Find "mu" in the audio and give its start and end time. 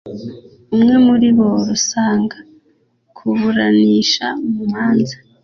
4.53-4.63